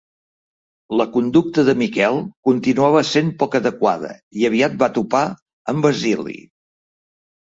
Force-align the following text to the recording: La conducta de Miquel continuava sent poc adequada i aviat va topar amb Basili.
La 0.99 1.05
conducta 1.17 1.65
de 1.67 1.73
Miquel 1.81 2.15
continuava 2.49 3.03
sent 3.11 3.29
poc 3.43 3.57
adequada 3.59 4.13
i 4.41 4.47
aviat 4.49 4.79
va 4.85 4.89
topar 4.95 5.23
amb 5.75 5.85
Basili. 5.89 6.39